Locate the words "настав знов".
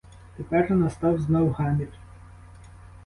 0.71-1.51